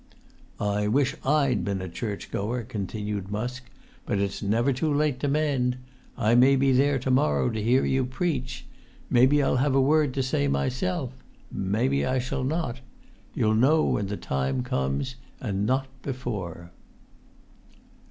"I 0.59 0.87
wish 0.87 1.13
I'd 1.23 1.63
been 1.63 1.79
a 1.79 1.87
church 1.87 2.31
goer," 2.31 2.63
continued 2.63 3.29
Musk; 3.31 3.65
"but 4.03 4.17
it's 4.17 4.41
never 4.41 4.73
too 4.73 4.91
late 4.91 5.19
to 5.19 5.27
mend! 5.27 5.77
I 6.17 6.33
may 6.33 6.55
be 6.55 6.71
there 6.71 6.97
to 6.97 7.11
morrow 7.11 7.51
to 7.51 7.61
hear 7.61 7.85
you 7.85 8.05
preach; 8.05 8.65
maybe 9.11 9.43
I'll 9.43 9.57
have 9.57 9.75
a 9.75 9.79
word 9.79 10.15
to 10.15 10.23
say 10.23 10.47
myself; 10.47 11.13
maybe 11.51 12.03
I 12.03 12.17
shall 12.17 12.43
not. 12.43 12.79
You'll 13.35 13.53
know 13.53 13.83
when 13.83 14.07
the 14.07 14.17
time 14.17 14.63
comes, 14.63 15.17
and 15.39 15.67
not 15.67 15.85
before." 16.01 16.71